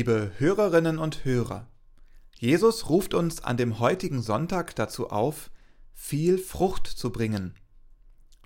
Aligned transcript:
Liebe 0.00 0.32
Hörerinnen 0.38 0.96
und 0.96 1.26
Hörer, 1.26 1.68
Jesus 2.38 2.88
ruft 2.88 3.12
uns 3.12 3.44
an 3.44 3.58
dem 3.58 3.80
heutigen 3.80 4.22
Sonntag 4.22 4.74
dazu 4.74 5.10
auf, 5.10 5.50
viel 5.92 6.38
Frucht 6.38 6.86
zu 6.86 7.12
bringen. 7.12 7.54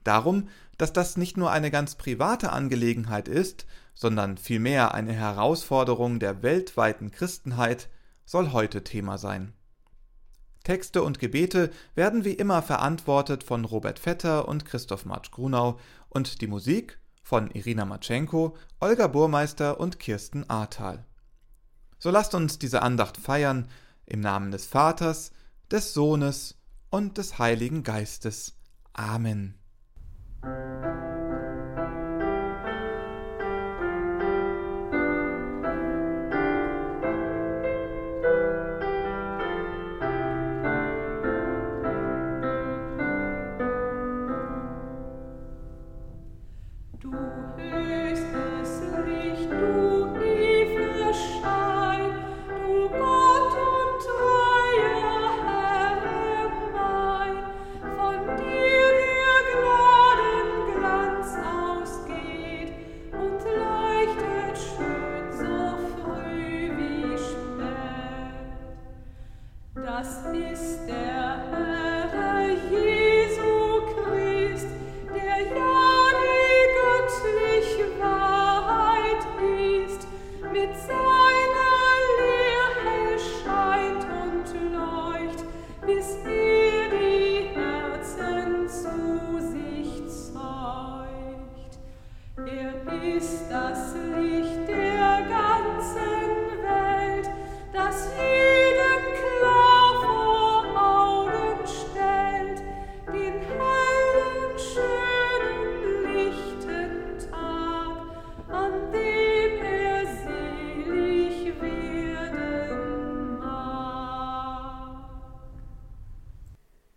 Darum, 0.02 0.48
dass 0.78 0.92
das 0.92 1.16
nicht 1.16 1.36
nur 1.36 1.52
eine 1.52 1.70
ganz 1.70 1.94
private 1.94 2.50
Angelegenheit 2.50 3.28
ist, 3.28 3.66
sondern 3.94 4.36
vielmehr 4.36 4.94
eine 4.94 5.12
Herausforderung 5.12 6.18
der 6.18 6.42
weltweiten 6.42 7.12
Christenheit, 7.12 7.88
soll 8.24 8.50
heute 8.50 8.82
Thema 8.82 9.16
sein. 9.16 9.52
Texte 10.64 11.04
und 11.04 11.20
Gebete 11.20 11.70
werden 11.94 12.24
wie 12.24 12.34
immer 12.34 12.62
verantwortet 12.62 13.44
von 13.44 13.64
Robert 13.64 14.00
Vetter 14.00 14.48
und 14.48 14.64
Christoph 14.64 15.04
Marsch 15.04 15.30
Grunau 15.30 15.78
und 16.08 16.40
die 16.40 16.48
Musik 16.48 16.98
von 17.22 17.48
Irina 17.52 17.84
Matschenko, 17.84 18.56
Olga 18.80 19.06
Burmeister 19.06 19.78
und 19.78 20.00
Kirsten 20.00 20.50
Ahrtal. 20.50 21.06
So 22.04 22.10
lasst 22.10 22.34
uns 22.34 22.58
diese 22.58 22.82
Andacht 22.82 23.16
feiern 23.16 23.66
im 24.04 24.20
Namen 24.20 24.50
des 24.50 24.66
Vaters, 24.66 25.32
des 25.70 25.94
Sohnes 25.94 26.54
und 26.90 27.16
des 27.16 27.38
Heiligen 27.38 27.82
Geistes. 27.82 28.52
Amen. 28.92 29.54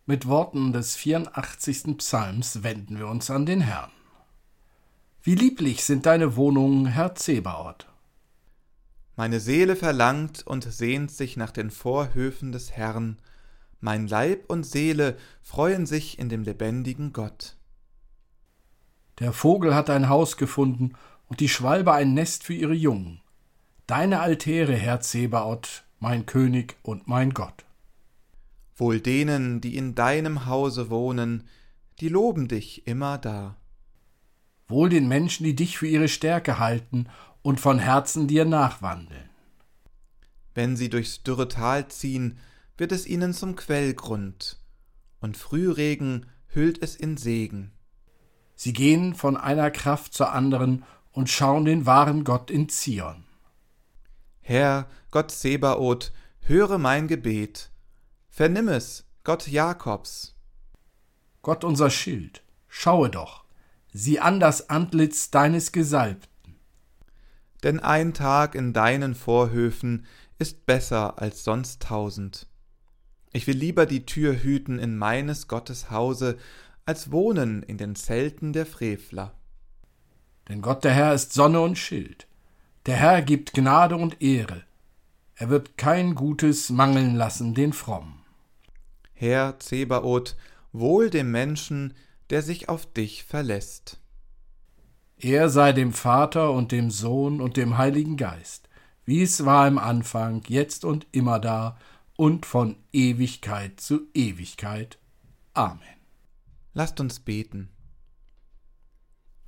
Mit 0.09 0.25
Worten 0.25 0.71
des 0.71 0.95
84. 0.95 1.97
Psalms 1.97 2.63
wenden 2.63 2.97
wir 2.97 3.09
uns 3.09 3.29
an 3.29 3.45
den 3.45 3.59
Herrn. 3.59 3.91
Wie 5.21 5.35
lieblich 5.35 5.83
sind 5.83 6.05
deine 6.05 6.37
Wohnungen, 6.37 6.85
Herr 6.85 7.13
Zebaoth. 7.15 7.89
Meine 9.17 9.41
Seele 9.41 9.75
verlangt 9.75 10.47
und 10.47 10.63
sehnt 10.63 11.11
sich 11.11 11.35
nach 11.35 11.51
den 11.51 11.71
Vorhöfen 11.71 12.53
des 12.53 12.71
Herrn, 12.71 13.17
mein 13.81 14.07
Leib 14.07 14.45
und 14.49 14.65
Seele 14.65 15.17
freuen 15.43 15.85
sich 15.85 16.17
in 16.17 16.29
dem 16.29 16.43
lebendigen 16.43 17.11
Gott. 17.11 17.57
Der 19.19 19.33
Vogel 19.33 19.75
hat 19.75 19.89
ein 19.89 20.07
Haus 20.07 20.37
gefunden 20.37 20.93
und 21.27 21.41
die 21.41 21.49
Schwalbe 21.49 21.91
ein 21.91 22.13
Nest 22.13 22.45
für 22.45 22.53
ihre 22.53 22.73
Jungen. 22.73 23.19
Deine 23.87 24.21
Altäre, 24.21 24.73
Herr 24.73 25.01
Zebaoth, 25.01 25.83
mein 25.99 26.25
König 26.25 26.77
und 26.81 27.09
mein 27.09 27.33
Gott. 27.33 27.66
Wohl 28.77 29.01
denen, 29.01 29.59
die 29.59 29.75
in 29.75 29.95
deinem 29.95 30.45
Hause 30.45 30.89
wohnen, 30.89 31.43
die 31.99 32.09
loben 32.09 32.47
dich 32.47 32.87
immer 32.87 33.17
da. 33.17 33.57
Wohl 34.67 34.89
den 34.89 35.07
Menschen, 35.07 35.43
die 35.43 35.55
dich 35.55 35.77
für 35.77 35.87
ihre 35.87 36.07
Stärke 36.07 36.59
halten 36.59 37.07
und 37.41 37.59
von 37.59 37.79
Herzen 37.79 38.27
dir 38.27 38.45
nachwandeln. 38.45 39.29
Wenn 40.53 40.77
sie 40.77 40.89
durchs 40.89 41.23
dürre 41.23 41.47
Tal 41.47 41.87
ziehen, 41.87 42.37
wird 42.77 42.91
es 42.91 43.07
ihnen 43.07 43.33
zum 43.33 43.55
Quellgrund, 43.55 44.59
und 45.19 45.37
Frühregen 45.37 46.27
hüllt 46.47 46.81
es 46.81 46.95
in 46.95 47.17
Segen. 47.17 47.71
Sie 48.55 48.73
gehen 48.73 49.15
von 49.15 49.37
einer 49.37 49.71
Kraft 49.71 50.13
zur 50.13 50.31
anderen 50.31 50.83
und 51.11 51.29
schauen 51.29 51.65
den 51.65 51.85
wahren 51.85 52.23
Gott 52.23 52.51
in 52.51 52.69
Zion. 52.69 53.23
Herr, 54.41 54.87
Gott 55.09 55.31
Sebaoth, 55.31 56.11
höre 56.41 56.77
mein 56.77 57.07
Gebet, 57.07 57.71
Vernimm 58.37 58.67
es, 58.67 59.03
Gott 59.23 59.47
Jakobs. 59.47 60.35
Gott 61.41 61.63
unser 61.63 61.89
Schild, 61.89 62.43
schaue 62.67 63.09
doch, 63.09 63.45
sieh 63.93 64.19
an 64.19 64.39
das 64.39 64.69
Antlitz 64.69 65.31
deines 65.31 65.71
Gesalbten. 65.71 66.53
Denn 67.63 67.79
ein 67.79 68.13
Tag 68.13 68.53
in 68.53 68.73
deinen 68.73 69.15
Vorhöfen 69.15 70.05
ist 70.37 70.67
besser 70.67 71.19
als 71.19 71.43
sonst 71.43 71.81
tausend. 71.81 72.45
Ich 73.33 73.47
will 73.47 73.57
lieber 73.57 73.87
die 73.87 74.05
Tür 74.05 74.35
hüten 74.35 74.77
in 74.77 74.99
meines 74.99 75.47
Gottes 75.47 75.89
Hause, 75.89 76.37
als 76.85 77.11
wohnen 77.11 77.63
in 77.63 77.79
den 77.79 77.95
Zelten 77.95 78.53
der 78.53 78.67
Frevler. 78.67 79.33
Denn 80.47 80.61
Gott 80.61 80.83
der 80.83 80.93
Herr 80.93 81.15
ist 81.15 81.33
Sonne 81.33 81.61
und 81.61 81.79
Schild. 81.79 82.27
Der 82.85 82.97
Herr 82.97 83.23
gibt 83.23 83.53
Gnade 83.53 83.95
und 83.95 84.21
Ehre. 84.21 84.61
Er 85.33 85.49
wird 85.49 85.75
kein 85.79 86.13
Gutes 86.13 86.69
mangeln 86.69 87.15
lassen 87.15 87.55
den 87.55 87.73
Frommen. 87.73 88.16
Herr 89.19 89.57
Zebaoth, 89.57 90.35
wohl 90.71 91.09
dem 91.09 91.31
Menschen, 91.31 91.95
der 92.29 92.43
sich 92.43 92.69
auf 92.69 92.85
dich 92.93 93.23
verlässt. 93.23 93.99
Er 95.17 95.49
sei 95.49 95.73
dem 95.73 95.91
Vater 95.91 96.51
und 96.51 96.71
dem 96.71 96.91
Sohn 96.91 97.41
und 97.41 97.57
dem 97.57 97.79
Heiligen 97.79 98.15
Geist, 98.15 98.69
wie 99.05 99.23
es 99.23 99.43
war 99.43 99.67
im 99.67 99.79
Anfang, 99.79 100.43
jetzt 100.47 100.85
und 100.85 101.07
immer 101.11 101.39
da 101.39 101.79
und 102.15 102.45
von 102.45 102.77
Ewigkeit 102.93 103.79
zu 103.79 104.01
Ewigkeit. 104.13 104.99
Amen. 105.55 105.81
Lasst 106.75 106.99
uns 106.99 107.19
beten. 107.19 107.69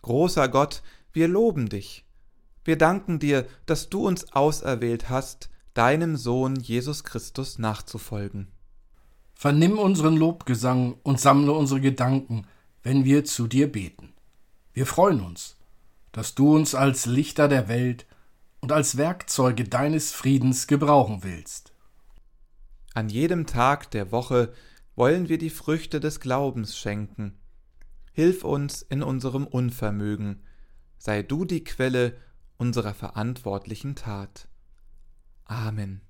Großer 0.01 0.49
Gott, 0.49 0.81
wir 1.13 1.27
loben 1.27 1.69
dich. 1.69 2.05
Wir 2.63 2.75
danken 2.75 3.19
dir, 3.19 3.45
dass 3.67 3.89
du 3.89 4.07
uns 4.07 4.33
auserwählt 4.33 5.09
hast, 5.09 5.51
deinem 5.75 6.17
Sohn 6.17 6.55
Jesus 6.55 7.03
Christus 7.03 7.59
nachzufolgen. 7.59 8.51
Vernimm 9.39 9.79
unseren 9.79 10.17
Lobgesang 10.17 10.97
und 11.01 11.17
sammle 11.17 11.53
unsere 11.53 11.79
Gedanken, 11.79 12.45
wenn 12.83 13.05
wir 13.05 13.23
zu 13.23 13.47
dir 13.47 13.71
beten. 13.71 14.11
Wir 14.73 14.85
freuen 14.85 15.21
uns, 15.21 15.55
dass 16.11 16.35
du 16.35 16.53
uns 16.57 16.75
als 16.75 17.05
Lichter 17.05 17.47
der 17.47 17.69
Welt 17.69 18.05
und 18.59 18.73
als 18.73 18.97
Werkzeuge 18.97 19.63
deines 19.63 20.11
Friedens 20.11 20.67
gebrauchen 20.67 21.23
willst. 21.23 21.71
An 22.93 23.07
jedem 23.07 23.45
Tag 23.45 23.89
der 23.91 24.11
Woche 24.11 24.51
wollen 24.97 25.29
wir 25.29 25.37
die 25.37 25.49
Früchte 25.49 26.01
des 26.01 26.19
Glaubens 26.19 26.77
schenken. 26.77 27.39
Hilf 28.11 28.43
uns 28.43 28.81
in 28.81 29.01
unserem 29.01 29.47
Unvermögen, 29.47 30.43
sei 30.97 31.23
du 31.23 31.45
die 31.45 31.63
Quelle 31.63 32.17
unserer 32.57 32.93
verantwortlichen 32.93 33.95
Tat. 33.95 34.49
Amen. 35.45 36.01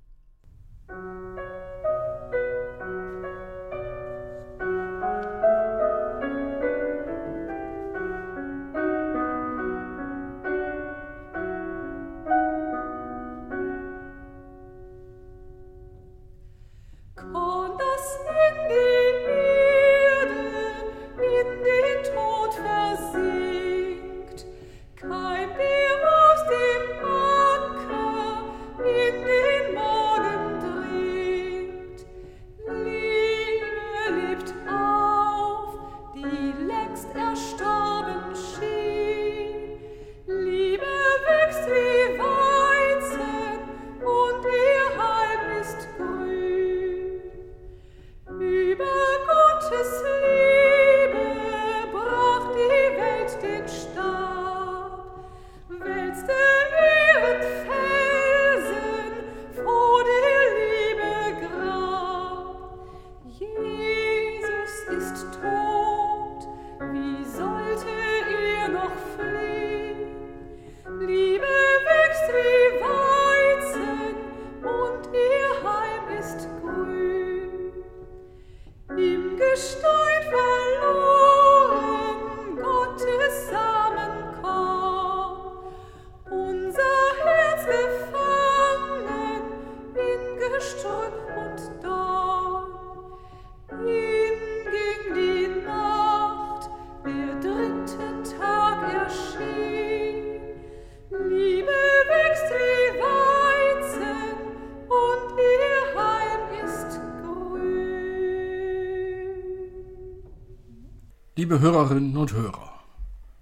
Liebe 111.49 111.61
Hörerinnen 111.61 112.15
und 112.15 112.33
Hörer, 112.33 112.79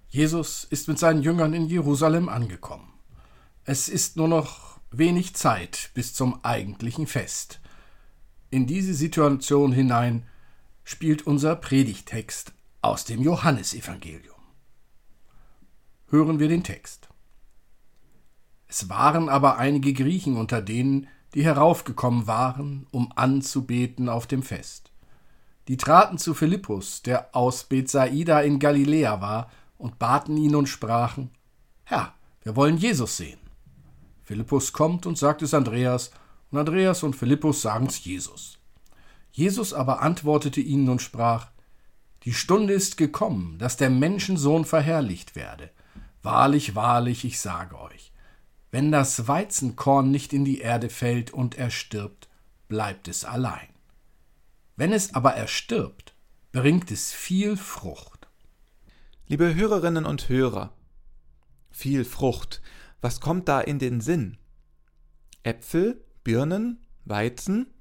Jesus 0.08 0.64
ist 0.64 0.88
mit 0.88 0.98
seinen 0.98 1.20
Jüngern 1.20 1.52
in 1.52 1.66
Jerusalem 1.66 2.30
angekommen. 2.30 2.90
Es 3.64 3.90
ist 3.90 4.16
nur 4.16 4.28
noch 4.28 4.80
wenig 4.90 5.34
Zeit 5.34 5.90
bis 5.92 6.14
zum 6.14 6.42
eigentlichen 6.42 7.06
Fest. 7.06 7.60
In 8.48 8.66
diese 8.66 8.94
Situation 8.94 9.72
hinein 9.72 10.26
spielt 10.84 11.26
unser 11.26 11.54
Predigtext 11.54 12.54
aus 12.80 13.04
dem 13.04 13.20
Johannesevangelium. 13.20 14.40
Hören 16.06 16.38
wir 16.38 16.48
den 16.48 16.62
Text. 16.62 17.10
Es 18.68 18.88
waren 18.88 19.28
aber 19.28 19.58
einige 19.58 19.92
Griechen 19.92 20.38
unter 20.38 20.62
denen, 20.62 21.08
die 21.34 21.44
heraufgekommen 21.44 22.26
waren, 22.26 22.86
um 22.90 23.12
anzubeten 23.16 24.08
auf 24.08 24.26
dem 24.26 24.42
Fest. 24.42 24.87
Die 25.68 25.76
traten 25.76 26.16
zu 26.16 26.32
Philippus, 26.32 27.02
der 27.02 27.34
aus 27.36 27.64
Bethsaida 27.64 28.40
in 28.40 28.58
Galiläa 28.58 29.20
war, 29.20 29.50
und 29.76 29.98
baten 29.98 30.36
ihn 30.38 30.54
und 30.54 30.66
sprachen: 30.66 31.30
Herr, 31.84 32.14
wir 32.42 32.56
wollen 32.56 32.78
Jesus 32.78 33.18
sehen. 33.18 33.38
Philippus 34.24 34.72
kommt 34.72 35.06
und 35.06 35.18
sagt 35.18 35.42
es 35.42 35.54
Andreas, 35.54 36.10
und 36.50 36.58
Andreas 36.58 37.02
und 37.02 37.14
Philippus 37.14 37.62
sagen's 37.62 38.02
Jesus. 38.02 38.58
Jesus 39.30 39.74
aber 39.74 40.00
antwortete 40.00 40.60
ihnen 40.60 40.88
und 40.88 41.02
sprach: 41.02 41.48
Die 42.24 42.32
Stunde 42.32 42.72
ist 42.72 42.96
gekommen, 42.96 43.58
dass 43.58 43.76
der 43.76 43.90
Menschensohn 43.90 44.64
verherrlicht 44.64 45.36
werde. 45.36 45.70
Wahrlich, 46.22 46.74
wahrlich, 46.74 47.24
ich 47.24 47.38
sage 47.40 47.78
euch, 47.78 48.12
wenn 48.70 48.90
das 48.90 49.28
Weizenkorn 49.28 50.10
nicht 50.10 50.32
in 50.32 50.44
die 50.44 50.60
Erde 50.60 50.88
fällt 50.88 51.30
und 51.30 51.56
er 51.56 51.70
stirbt, 51.70 52.28
bleibt 52.68 53.06
es 53.06 53.24
allein. 53.24 53.68
Wenn 54.78 54.92
es 54.92 55.12
aber 55.12 55.34
erstirbt, 55.34 56.14
bringt 56.52 56.92
es 56.92 57.12
viel 57.12 57.56
Frucht. 57.56 58.28
Liebe 59.26 59.56
Hörerinnen 59.56 60.06
und 60.06 60.28
Hörer, 60.28 60.72
viel 61.68 62.04
Frucht, 62.04 62.62
was 63.00 63.20
kommt 63.20 63.48
da 63.48 63.60
in 63.60 63.80
den 63.80 64.00
Sinn? 64.00 64.38
Äpfel, 65.42 66.04
Birnen, 66.22 66.86
Weizen? 67.04 67.74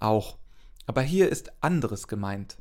Auch. 0.00 0.38
Aber 0.86 1.02
hier 1.02 1.28
ist 1.28 1.52
anderes 1.62 2.08
gemeint. 2.08 2.56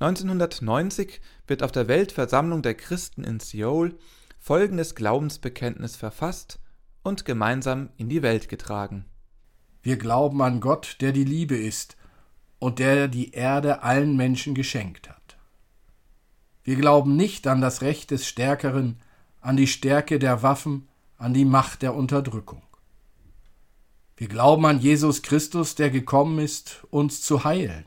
1990 0.00 1.20
wird 1.46 1.62
auf 1.62 1.70
der 1.70 1.86
Weltversammlung 1.86 2.62
der 2.62 2.74
Christen 2.74 3.22
in 3.22 3.38
Seoul 3.38 3.96
folgendes 4.40 4.96
Glaubensbekenntnis 4.96 5.94
verfasst 5.94 6.58
und 7.04 7.24
gemeinsam 7.24 7.90
in 7.96 8.08
die 8.08 8.22
Welt 8.22 8.48
getragen. 8.48 9.04
Wir 9.82 9.98
glauben 9.98 10.42
an 10.42 10.58
Gott, 10.58 10.96
der 11.00 11.12
die 11.12 11.22
Liebe 11.22 11.56
ist 11.56 11.96
und 12.62 12.78
der 12.78 13.08
die 13.08 13.32
Erde 13.32 13.82
allen 13.82 14.16
Menschen 14.16 14.54
geschenkt 14.54 15.10
hat. 15.10 15.36
Wir 16.62 16.76
glauben 16.76 17.16
nicht 17.16 17.48
an 17.48 17.60
das 17.60 17.82
Recht 17.82 18.12
des 18.12 18.24
Stärkeren, 18.24 19.00
an 19.40 19.56
die 19.56 19.66
Stärke 19.66 20.20
der 20.20 20.44
Waffen, 20.44 20.86
an 21.18 21.34
die 21.34 21.44
Macht 21.44 21.82
der 21.82 21.92
Unterdrückung. 21.92 22.62
Wir 24.16 24.28
glauben 24.28 24.64
an 24.64 24.78
Jesus 24.78 25.22
Christus, 25.22 25.74
der 25.74 25.90
gekommen 25.90 26.38
ist, 26.38 26.84
uns 26.90 27.20
zu 27.20 27.42
heilen 27.42 27.84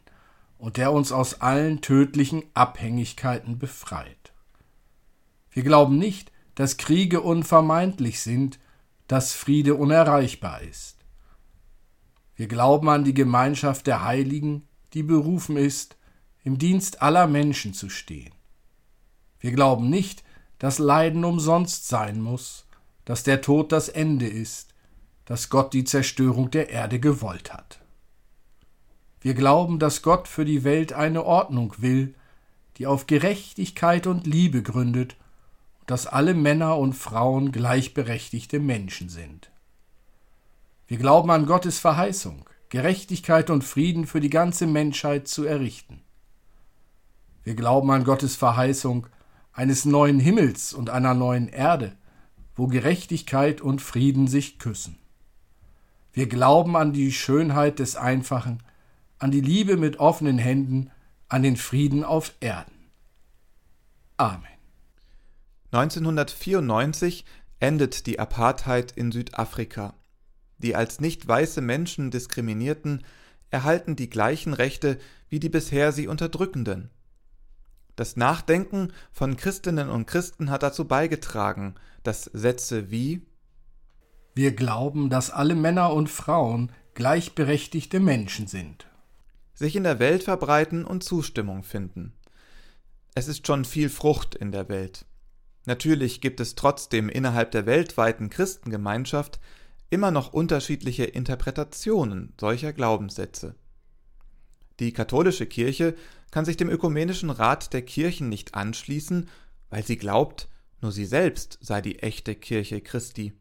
und 0.58 0.76
der 0.76 0.92
uns 0.92 1.14
aus 1.14 1.40
allen 1.40 1.80
tödlichen 1.80 2.44
Abhängigkeiten 2.54 3.58
befreit. 3.58 4.34
Wir 5.52 5.64
glauben 5.64 5.98
nicht, 5.98 6.34
dass 6.56 6.76
Kriege 6.76 7.22
unvermeidlich 7.22 8.20
sind, 8.20 8.60
dass 9.08 9.32
Friede 9.32 9.76
unerreichbar 9.76 10.64
ist. 10.64 10.95
Wir 12.36 12.48
glauben 12.48 12.90
an 12.90 13.04
die 13.04 13.14
Gemeinschaft 13.14 13.88
der 13.88 14.04
Heiligen, 14.04 14.68
die 14.94 15.04
berufen 15.04 15.58
ist, 15.58 15.98
im 16.44 16.58
Dienst 16.58 17.02
aller 17.02 17.28
Menschen 17.28 17.74
zu 17.74 17.90
stehen. 17.90 18.34
Wir 19.40 19.52
glauben 19.52 19.90
nicht, 19.90 20.24
dass 20.60 20.80
Leiden 20.80 21.24
umsonst 21.26 21.88
sein 21.88 22.22
muss, 22.22 22.66
dass 23.04 23.24
der 23.24 23.42
Tod 23.42 23.72
das 23.72 23.90
Ende 23.90 24.28
ist, 24.28 24.74
dass 25.26 25.50
Gott 25.50 25.74
die 25.74 25.84
Zerstörung 25.84 26.52
der 26.52 26.70
Erde 26.70 27.00
gewollt 27.00 27.54
hat. 27.54 27.80
Wir 29.22 29.34
glauben, 29.34 29.80
dass 29.80 30.02
Gott 30.02 30.28
für 30.28 30.46
die 30.46 30.64
Welt 30.64 30.94
eine 30.94 31.24
Ordnung 31.24 31.74
will, 31.78 32.16
die 32.78 32.86
auf 32.86 33.08
Gerechtigkeit 33.08 34.06
und 34.06 34.28
Liebe 34.28 34.62
gründet 34.62 35.16
dass 35.86 36.08
alle 36.08 36.34
Männer 36.34 36.78
und 36.78 36.94
Frauen 36.94 37.52
gleichberechtigte 37.52 38.60
Menschen 38.60 39.10
sind. 39.10 39.52
Wir 40.88 40.98
glauben 40.98 41.32
an 41.32 41.46
Gottes 41.48 41.80
Verheißung, 41.80 42.48
Gerechtigkeit 42.70 43.50
und 43.50 43.64
Frieden 43.64 44.06
für 44.06 44.20
die 44.20 44.30
ganze 44.30 44.68
Menschheit 44.68 45.28
zu 45.28 45.44
errichten. 45.44 46.02
Wir 47.44 47.56
glauben 47.56 47.90
an 47.92 48.04
Gottes 48.04 48.36
Verheißung 48.36 49.08
eines 49.52 49.86
neuen 49.86 50.20
Himmels 50.20 50.74
und 50.74 50.90
einer 50.90 51.14
neuen 51.14 51.48
Erde, 51.48 51.96
wo 52.56 52.68
Gerechtigkeit 52.68 53.62
und 53.62 53.82
Frieden 53.82 54.28
sich 54.28 54.60
küssen. 54.60 54.98
Wir 56.14 56.28
glauben 56.28 56.76
an 56.76 56.94
die 56.94 57.12
Schönheit 57.12 57.80
des 57.80 57.96
Einfachen, 57.96 58.62
an 59.18 59.32
die 59.32 59.42
Liebe 59.42 59.78
mit 59.78 60.00
offenen 60.00 60.38
Händen, 60.38 60.92
an 61.30 61.44
den 61.44 61.58
Frieden 61.58 62.04
auf 62.04 62.34
Erden. 62.40 62.90
Amen. 64.18 64.44
1994 65.72 67.26
endet 67.60 68.06
die 68.06 68.20
Apartheid 68.20 68.92
in 68.92 69.12
Südafrika. 69.12 69.94
Die 70.58 70.76
als 70.76 71.00
nicht 71.00 71.28
weiße 71.28 71.62
Menschen 71.62 72.12
Diskriminierten 72.12 73.04
erhalten 73.50 73.96
die 73.96 74.10
gleichen 74.10 74.54
Rechte 74.54 74.98
wie 75.30 75.40
die 75.40 75.50
bisher 75.50 75.92
sie 75.92 76.08
Unterdrückenden. 76.08 76.90
Das 77.96 78.18
Nachdenken 78.18 78.92
von 79.12 79.38
Christinnen 79.38 79.90
und 79.90 80.06
Christen 80.06 80.50
hat 80.50 80.64
dazu 80.64 80.86
beigetragen, 80.86 81.76
dass 82.04 82.24
Sätze 82.24 82.92
wie 82.92 83.26
Wir 84.34 84.54
glauben, 84.54 85.10
dass 85.10 85.30
alle 85.30 85.56
Männer 85.56 85.94
und 85.94 86.10
Frauen 86.10 86.72
gleichberechtigte 86.94 88.00
Menschen 88.00 88.48
sind 88.48 88.88
sich 89.56 89.76
in 89.76 89.84
der 89.84 90.00
Welt 90.00 90.24
verbreiten 90.24 90.86
und 90.86 91.04
Zustimmung 91.04 91.64
finden. 91.64 92.14
Es 93.16 93.28
ist 93.28 93.48
schon 93.48 93.66
viel 93.66 93.90
Frucht 93.90 94.36
in 94.36 94.52
der 94.52 94.70
Welt. 94.70 95.06
Natürlich 95.66 96.22
gibt 96.22 96.42
es 96.42 96.56
trotzdem 96.56 97.10
innerhalb 97.10 97.52
der 97.52 97.66
weltweiten 97.66 98.30
Christengemeinschaft 98.30 99.40
immer 99.90 100.12
noch 100.12 100.34
unterschiedliche 100.34 101.06
Interpretationen 101.06 102.34
solcher 102.40 102.74
Glaubenssätze. 102.74 103.56
Die 104.80 104.92
katholische 104.92 105.46
Kirche 105.46 105.96
kann 106.32 106.46
sich 106.46 106.58
dem 106.58 106.70
ökumenischen 106.70 107.30
Rat 107.30 107.72
der 107.74 107.82
Kirchen 107.82 108.30
nicht 108.30 108.56
anschließen, 108.56 109.30
weil 109.70 109.86
sie 109.86 109.98
glaubt, 109.98 110.50
nur 110.82 110.92
sie 110.92 111.06
selbst 111.06 111.58
sei 111.62 111.82
die 111.82 112.00
echte 112.00 112.36
Kirche 112.36 112.82
Christi. 112.82 113.34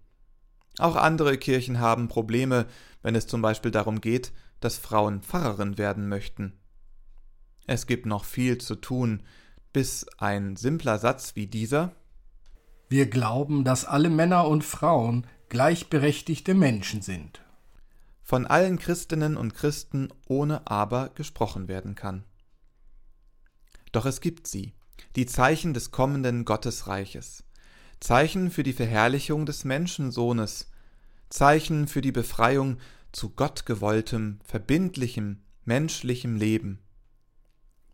Auch 0.78 0.96
andere 0.96 1.38
Kirchen 1.38 1.80
haben 1.80 2.08
Probleme, 2.08 2.66
wenn 3.02 3.14
es 3.14 3.26
zum 3.26 3.42
Beispiel 3.42 3.70
darum 3.70 4.00
geht, 4.00 4.32
dass 4.60 4.78
Frauen 4.78 5.22
Pfarrerin 5.22 5.78
werden 5.78 6.08
möchten. 6.08 6.52
Es 7.66 7.86
gibt 7.86 8.06
noch 8.06 8.24
viel 8.24 8.58
zu 8.58 8.76
tun, 8.76 9.22
bis 9.72 10.06
ein 10.18 10.56
simpler 10.56 10.98
Satz 10.98 11.34
wie 11.34 11.46
dieser 11.46 11.94
wir 12.88 13.06
glauben, 13.06 13.64
dass 13.64 13.84
alle 13.84 14.10
Männer 14.10 14.46
und 14.46 14.62
Frauen 14.62 15.26
gleichberechtigte 15.54 16.52
Menschen 16.52 17.00
sind. 17.00 17.40
Von 18.24 18.44
allen 18.44 18.76
Christinnen 18.76 19.36
und 19.36 19.54
Christen 19.54 20.08
ohne 20.26 20.66
Aber 20.66 21.10
gesprochen 21.10 21.68
werden 21.68 21.94
kann. 21.94 22.24
Doch 23.92 24.04
es 24.04 24.20
gibt 24.20 24.48
sie, 24.48 24.72
die 25.14 25.26
Zeichen 25.26 25.72
des 25.72 25.92
kommenden 25.92 26.44
Gottesreiches, 26.44 27.44
Zeichen 28.00 28.50
für 28.50 28.64
die 28.64 28.72
Verherrlichung 28.72 29.46
des 29.46 29.62
Menschensohnes, 29.62 30.72
Zeichen 31.28 31.86
für 31.86 32.00
die 32.00 32.10
Befreiung 32.10 32.78
zu 33.12 33.30
gottgewolltem, 33.30 34.40
verbindlichem, 34.42 35.44
menschlichem 35.64 36.34
Leben. 36.34 36.80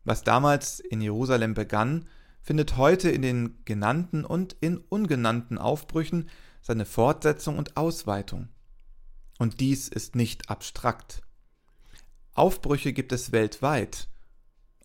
Was 0.05 0.25
damals 0.25 0.81
in 0.81 1.03
Jerusalem 1.03 1.53
begann, 1.53 2.09
findet 2.41 2.79
heute 2.79 3.11
in 3.11 3.21
den 3.21 3.59
genannten 3.67 4.25
und 4.25 4.57
in 4.63 4.79
ungenannten 4.79 5.59
Aufbrüchen 5.59 6.31
seine 6.61 6.85
Fortsetzung 6.85 7.59
und 7.59 7.77
Ausweitung. 7.77 8.49
Und 9.39 9.61
dies 9.61 9.89
ist 9.89 10.17
nicht 10.17 10.51
abstrakt. 10.51 11.23
Aufbrüche 12.35 12.93
gibt 12.93 13.13
es 13.13 13.33
weltweit, 13.33 14.09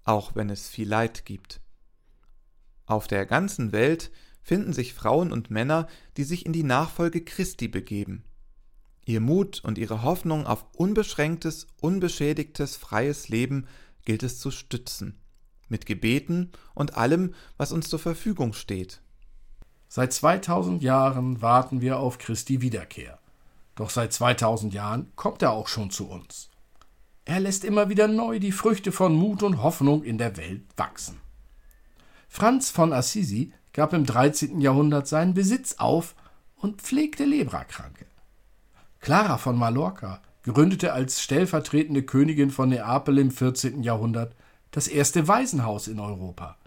auch 0.03 0.35
wenn 0.35 0.49
es 0.49 0.67
viel 0.69 0.87
Leid 0.87 1.25
gibt. 1.25 1.61
Auf 2.85 3.07
der 3.07 3.25
ganzen 3.25 3.71
Welt 3.71 4.11
finden 4.41 4.73
sich 4.73 4.93
Frauen 4.93 5.31
und 5.31 5.49
Männer, 5.49 5.87
die 6.17 6.23
sich 6.23 6.45
in 6.45 6.53
die 6.53 6.63
Nachfolge 6.63 7.23
Christi 7.23 7.67
begeben. 7.67 8.23
Ihr 9.05 9.19
Mut 9.19 9.63
und 9.63 9.77
ihre 9.77 10.03
Hoffnung 10.03 10.47
auf 10.47 10.65
unbeschränktes, 10.73 11.67
unbeschädigtes, 11.81 12.75
freies 12.77 13.29
Leben 13.29 13.67
gilt 14.03 14.23
es 14.23 14.39
zu 14.39 14.51
stützen 14.51 15.19
mit 15.67 15.85
Gebeten 15.85 16.51
und 16.73 16.95
allem, 16.95 17.33
was 17.57 17.71
uns 17.71 17.89
zur 17.89 17.99
Verfügung 17.99 18.53
steht. 18.53 19.01
Seit 19.87 20.13
2000 20.13 20.83
Jahren 20.83 21.41
warten 21.41 21.81
wir 21.81 21.99
auf 21.99 22.17
Christi 22.17 22.61
Wiederkehr. 22.61 23.19
Doch 23.75 23.89
seit 23.89 24.13
2000 24.13 24.73
Jahren 24.73 25.11
kommt 25.15 25.41
er 25.41 25.51
auch 25.51 25.67
schon 25.67 25.89
zu 25.91 26.09
uns. 26.09 26.49
Er 27.25 27.39
lässt 27.39 27.63
immer 27.63 27.89
wieder 27.89 28.07
neu 28.07 28.39
die 28.39 28.51
Früchte 28.51 28.91
von 28.91 29.15
Mut 29.15 29.43
und 29.43 29.61
Hoffnung 29.63 30.03
in 30.03 30.17
der 30.17 30.37
Welt 30.37 30.63
wachsen. 30.77 31.19
Franz 32.29 32.69
von 32.69 32.93
Assisi 32.93 33.51
gab 33.73 33.93
im 33.93 34.05
13. 34.05 34.61
Jahrhundert 34.61 35.07
seinen 35.07 35.33
Besitz 35.33 35.75
auf 35.77 36.15
und 36.57 36.81
pflegte 36.81 37.25
Lebrakranke. 37.25 38.05
Clara 38.99 39.37
von 39.37 39.57
Mallorca 39.57 40.21
gründete 40.43 40.93
als 40.93 41.21
stellvertretende 41.21 42.03
Königin 42.03 42.51
von 42.51 42.69
Neapel 42.69 43.17
im 43.17 43.31
14. 43.31 43.83
Jahrhundert 43.83 44.35
das 44.71 44.87
erste 44.87 45.27
Waisenhaus 45.27 45.87
in 45.87 45.99
Europa. 45.99 46.57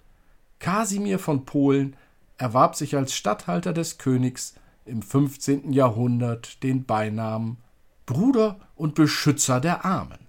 Kasimir 0.58 1.18
von 1.18 1.44
Polen 1.44 1.96
erwarb 2.38 2.76
sich 2.76 2.96
als 2.96 3.14
Statthalter 3.14 3.72
des 3.72 3.98
Königs 3.98 4.54
im 4.84 5.02
15. 5.02 5.72
Jahrhundert 5.72 6.62
den 6.62 6.84
Beinamen 6.84 7.58
Bruder 8.06 8.58
und 8.74 8.94
Beschützer 8.94 9.60
der 9.60 9.84
Armen. 9.84 10.26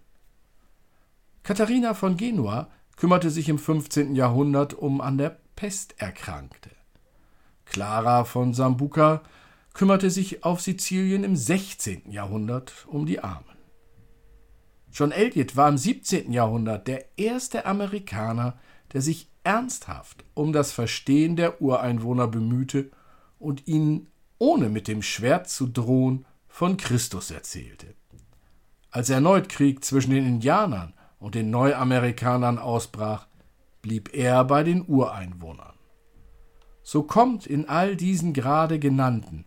Katharina 1.44 1.94
von 1.94 2.18
Genua 2.18 2.70
kümmerte 2.98 3.30
sich 3.30 3.48
im 3.48 3.58
15. 3.58 4.16
Jahrhundert 4.16 4.74
um 4.74 5.00
an 5.00 5.18
der 5.18 5.38
Pest 5.56 5.96
Erkrankte. 5.98 6.72
Clara 7.66 8.26
von 8.26 8.54
Sambuca 8.54 9.22
kümmerte 9.74 10.10
sich 10.10 10.44
auf 10.44 10.60
Sizilien 10.60 11.24
im 11.24 11.36
16. 11.36 12.12
Jahrhundert 12.12 12.86
um 12.88 13.06
die 13.06 13.22
Armen. 13.22 13.46
John 14.92 15.12
Elliot 15.12 15.56
war 15.56 15.70
im 15.70 15.78
17. 15.78 16.34
Jahrhundert 16.34 16.88
der 16.88 17.06
erste 17.18 17.66
Amerikaner, 17.66 18.58
der 18.92 19.02
sich 19.02 19.30
ernsthaft 19.50 20.24
um 20.36 20.54
das 20.54 20.72
Verstehen 20.72 21.36
der 21.36 21.60
Ureinwohner 21.60 22.28
bemühte 22.28 22.92
und 23.40 23.68
ihnen, 23.68 24.06
ohne 24.38 24.70
mit 24.70 24.88
dem 24.88 25.02
Schwert 25.02 25.50
zu 25.50 25.66
drohen, 25.66 26.28
von 26.48 26.78
Christus 26.78 27.32
erzählte. 27.32 27.96
Als 28.92 29.10
erneut 29.10 29.50
Krieg 29.50 29.84
zwischen 29.84 30.12
den 30.12 30.28
Indianern 30.28 30.94
und 31.20 31.34
den 31.34 31.50
Neuamerikanern 31.50 32.60
ausbrach, 32.60 33.26
blieb 33.82 34.14
er 34.14 34.44
bei 34.46 34.62
den 34.64 34.86
Ureinwohnern. 34.88 35.74
So 36.84 37.02
kommt 37.02 37.48
in 37.48 37.68
all 37.68 37.96
diesen 37.96 38.34
gerade 38.34 38.78
genannten 38.78 39.46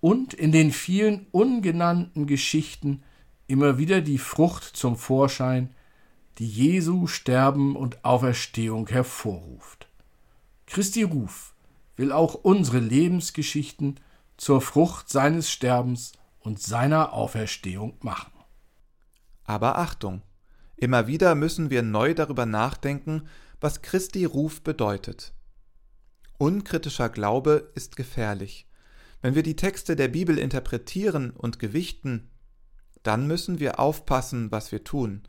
und 0.00 0.34
in 0.34 0.50
den 0.50 0.72
vielen 0.72 1.28
ungenannten 1.30 2.26
Geschichten 2.26 3.04
immer 3.46 3.78
wieder 3.78 4.00
die 4.00 4.18
Frucht 4.18 4.64
zum 4.64 4.96
Vorschein, 4.96 5.72
die 6.38 6.48
Jesu 6.48 7.06
Sterben 7.06 7.76
und 7.76 8.04
Auferstehung 8.04 8.88
hervorruft. 8.88 9.88
Christi 10.66 11.02
Ruf 11.02 11.54
will 11.96 12.12
auch 12.12 12.34
unsere 12.34 12.80
Lebensgeschichten 12.80 14.00
zur 14.36 14.60
Frucht 14.60 15.08
seines 15.08 15.50
Sterbens 15.50 16.12
und 16.40 16.60
seiner 16.60 17.12
Auferstehung 17.12 17.96
machen. 18.00 18.32
Aber 19.44 19.78
Achtung, 19.78 20.22
immer 20.76 21.06
wieder 21.06 21.34
müssen 21.34 21.70
wir 21.70 21.82
neu 21.82 22.14
darüber 22.14 22.46
nachdenken, 22.46 23.28
was 23.60 23.82
Christi 23.82 24.24
Ruf 24.24 24.62
bedeutet. 24.62 25.32
Unkritischer 26.38 27.08
Glaube 27.08 27.70
ist 27.74 27.96
gefährlich. 27.96 28.66
Wenn 29.22 29.34
wir 29.34 29.42
die 29.42 29.56
Texte 29.56 29.96
der 29.96 30.08
Bibel 30.08 30.38
interpretieren 30.38 31.30
und 31.30 31.58
gewichten, 31.58 32.28
dann 33.02 33.26
müssen 33.26 33.60
wir 33.60 33.78
aufpassen, 33.78 34.50
was 34.50 34.72
wir 34.72 34.84
tun. 34.84 35.22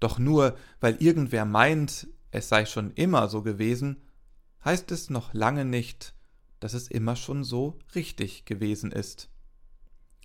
Doch 0.00 0.18
nur, 0.18 0.56
weil 0.80 0.96
irgendwer 0.96 1.44
meint, 1.44 2.08
es 2.30 2.48
sei 2.48 2.66
schon 2.66 2.92
immer 2.92 3.28
so 3.28 3.42
gewesen, 3.42 4.02
heißt 4.64 4.90
es 4.92 5.10
noch 5.10 5.34
lange 5.34 5.64
nicht, 5.64 6.14
dass 6.58 6.74
es 6.74 6.88
immer 6.88 7.16
schon 7.16 7.44
so 7.44 7.78
richtig 7.94 8.44
gewesen 8.44 8.92
ist. 8.92 9.28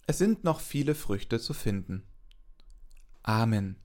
Es 0.08 0.18
sind 0.18 0.44
noch 0.44 0.60
viele 0.60 0.96
Früchte 0.96 1.40
zu 1.40 1.54
finden. 1.54 2.04
Amen. 3.24 3.78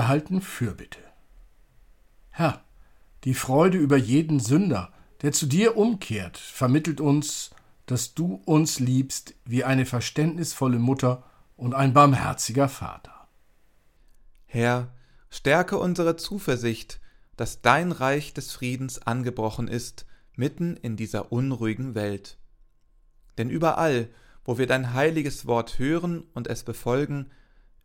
Wir 0.00 0.04
erhalten 0.04 0.40
Fürbitte. 0.40 0.98
Herr, 2.30 2.64
die 3.24 3.34
Freude 3.34 3.76
über 3.76 3.98
jeden 3.98 4.40
Sünder, 4.40 4.94
der 5.20 5.32
zu 5.32 5.44
dir 5.44 5.76
umkehrt, 5.76 6.38
vermittelt 6.38 7.02
uns, 7.02 7.50
dass 7.84 8.14
du 8.14 8.40
uns 8.46 8.80
liebst 8.80 9.34
wie 9.44 9.62
eine 9.62 9.84
verständnisvolle 9.84 10.78
Mutter 10.78 11.24
und 11.54 11.74
ein 11.74 11.92
barmherziger 11.92 12.70
Vater. 12.70 13.28
Herr, 14.46 14.90
stärke 15.28 15.76
unsere 15.76 16.16
Zuversicht, 16.16 16.98
dass 17.36 17.60
dein 17.60 17.92
Reich 17.92 18.32
des 18.32 18.52
Friedens 18.52 19.06
angebrochen 19.06 19.68
ist, 19.68 20.06
mitten 20.34 20.78
in 20.78 20.96
dieser 20.96 21.30
unruhigen 21.30 21.94
Welt. 21.94 22.38
Denn 23.36 23.50
überall, 23.50 24.08
wo 24.46 24.56
wir 24.56 24.66
dein 24.66 24.94
heiliges 24.94 25.44
Wort 25.44 25.78
hören 25.78 26.24
und 26.32 26.46
es 26.46 26.64
befolgen, 26.64 27.30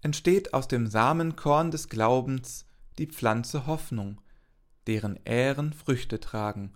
entsteht 0.06 0.54
aus 0.54 0.68
dem 0.68 0.86
Samenkorn 0.86 1.72
des 1.72 1.90
Glaubens 1.90 2.68
die 3.00 3.08
Pflanze 3.08 3.66
Hoffnung, 3.66 4.22
deren 4.86 5.20
Ähren 5.26 5.74
Früchte 5.74 6.20
tragen. 6.20 6.74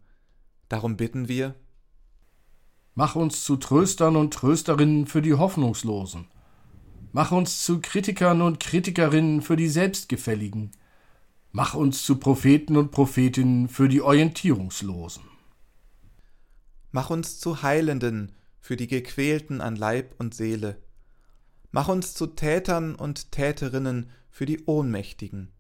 Darum 0.68 0.98
bitten 0.98 1.28
wir, 1.28 1.54
Mach 2.96 3.16
uns 3.16 3.46
zu 3.46 3.56
Tröstern 3.56 4.16
und 4.16 4.34
Trösterinnen 4.34 5.06
für 5.06 5.22
die 5.22 5.36
Hoffnungslosen. 5.36 6.26
Mach 7.12 7.32
uns 7.32 7.64
zu 7.64 7.80
Kritikern 7.80 8.42
und 8.42 8.60
Kritikerinnen 8.60 9.44
für 9.44 9.56
die 9.56 9.70
Selbstgefälligen. 9.70 10.72
Mach 11.52 11.76
uns 11.76 12.04
zu 12.04 12.18
Propheten 12.18 12.76
und 12.78 12.90
Prophetinnen 12.90 13.70
für 13.70 13.88
die 13.88 14.02
Orientierungslosen. 14.02 15.24
Mach 16.92 17.12
uns 17.12 17.40
zu 17.40 17.62
Heilenden 17.62 18.32
für 18.60 18.76
die 18.76 18.88
Gequälten 18.88 19.62
an 19.62 19.76
Leib 19.76 20.16
und 20.18 20.34
Seele 20.34 20.82
Mach 21.72 21.88
uns 21.88 22.14
zu 22.16 22.28
Tätern 22.28 22.96
und 22.96 23.32
Täterinnen 23.32 24.10
für 24.32 24.46
die 24.46 24.66
Ohnmächtigen. 24.66 25.52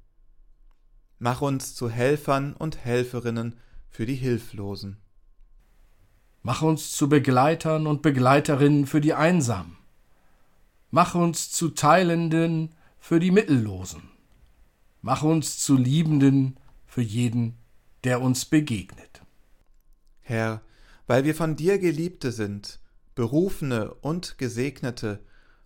Mach 1.19 1.41
uns 1.41 1.75
zu 1.75 1.89
Helfern 1.89 2.53
und 2.53 2.77
Helferinnen 2.83 3.55
für 3.89 4.05
die 4.05 4.15
Hilflosen. 4.15 4.97
Mach 6.41 6.61
uns 6.61 6.93
zu 6.93 7.09
Begleitern 7.09 7.85
und 7.85 8.01
Begleiterinnen 8.01 8.87
für 8.87 9.01
die 9.01 9.13
Einsamen. 9.13 9.77
Mach 10.89 11.13
uns 11.13 11.51
zu 11.51 11.69
Teilenden 11.69 12.73
für 12.97 13.19
die 13.19 13.31
Mittellosen. 13.31 14.03
Mach 15.01 15.21
uns 15.21 15.59
zu 15.59 15.77
Liebenden 15.77 16.57
für 16.87 17.01
jeden, 17.01 17.57
der 18.03 18.21
uns 18.21 18.45
begegnet. 18.45 19.21
Herr, 20.21 20.61
weil 21.05 21.23
wir 21.23 21.35
von 21.35 21.55
dir 21.55 21.77
Geliebte 21.77 22.31
sind, 22.31 22.79
Berufene 23.15 23.93
und 23.95 24.37
Gesegnete, 24.37 25.19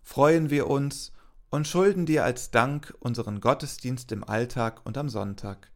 freuen 0.04 0.50
wir 0.50 0.68
uns 0.68 1.12
und 1.50 1.66
schulden 1.66 2.06
dir 2.06 2.24
als 2.24 2.50
Dank 2.50 2.94
unseren 3.00 3.40
Gottesdienst 3.40 4.12
im 4.12 4.22
Alltag 4.22 4.82
und 4.84 4.96
am 4.98 5.08
Sonntag. 5.08 5.70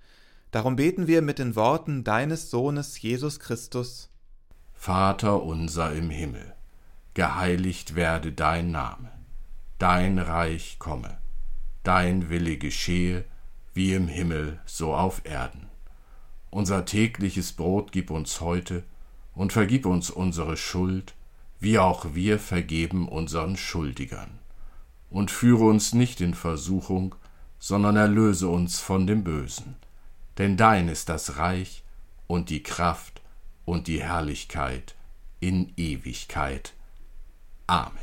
Darum 0.50 0.76
beten 0.76 1.06
wir 1.06 1.22
mit 1.22 1.38
den 1.38 1.56
Worten 1.56 2.04
deines 2.04 2.50
Sohnes 2.50 3.00
Jesus 3.00 3.40
Christus. 3.40 4.10
Vater 4.74 5.42
unser 5.42 5.92
im 5.92 6.10
Himmel, 6.10 6.54
geheiligt 7.14 7.94
werde 7.94 8.32
dein 8.32 8.70
Name, 8.70 9.10
dein 9.78 10.18
Reich 10.18 10.78
komme, 10.78 11.18
dein 11.82 12.30
Wille 12.30 12.58
geschehe, 12.58 13.24
wie 13.74 13.92
im 13.94 14.08
Himmel 14.08 14.60
so 14.66 14.94
auf 14.94 15.22
Erden. 15.24 15.68
Unser 16.50 16.84
tägliches 16.84 17.52
Brot 17.52 17.92
gib 17.92 18.10
uns 18.10 18.40
heute 18.40 18.84
und 19.34 19.52
vergib 19.52 19.84
uns 19.84 20.10
unsere 20.10 20.56
Schuld, 20.56 21.14
wie 21.60 21.78
auch 21.78 22.14
wir 22.14 22.38
vergeben 22.38 23.08
unseren 23.08 23.56
Schuldigern. 23.56 24.38
Und 25.10 25.30
führe 25.30 25.64
uns 25.64 25.94
nicht 25.94 26.20
in 26.20 26.34
Versuchung, 26.34 27.14
sondern 27.58 27.96
erlöse 27.96 28.48
uns 28.48 28.78
von 28.78 29.06
dem 29.06 29.24
Bösen. 29.24 29.76
Denn 30.36 30.56
dein 30.56 30.88
ist 30.88 31.08
das 31.08 31.36
Reich 31.38 31.82
und 32.26 32.50
die 32.50 32.62
Kraft 32.62 33.22
und 33.64 33.86
die 33.86 34.02
Herrlichkeit 34.02 34.94
in 35.40 35.72
Ewigkeit. 35.76 36.74
Amen. 37.66 37.98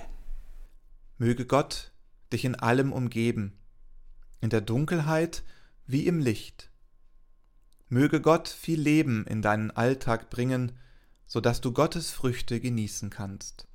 Möge 1.18 1.46
Gott 1.46 1.92
dich 2.34 2.44
in 2.44 2.56
allem 2.56 2.92
umgeben, 2.92 3.54
in 4.42 4.50
der 4.50 4.62
Dunkelheit 4.62 5.44
wie 5.88 6.08
im 6.08 6.20
Licht. 6.20 6.70
Möge 7.88 8.20
Gott 8.20 8.50
viel 8.50 8.80
Leben 8.82 9.26
in 9.26 9.42
deinen 9.42 9.72
Alltag 9.72 10.30
bringen, 10.30 10.74
so 11.26 11.42
dass 11.42 11.62
du 11.62 11.72
Gottes 11.72 12.12
Früchte 12.12 12.60
genießen 12.60 13.10
kannst. 13.10 13.68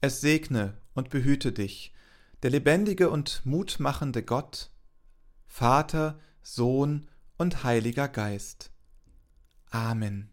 Es 0.00 0.20
segne 0.20 0.78
und 0.94 1.10
behüte 1.10 1.52
dich, 1.52 1.92
der 2.42 2.50
lebendige 2.50 3.10
und 3.10 3.44
mutmachende 3.44 4.22
Gott, 4.22 4.70
Vater, 5.46 6.20
Sohn 6.42 7.08
und 7.36 7.64
Heiliger 7.64 8.08
Geist. 8.08 8.70
Amen. 9.70 10.30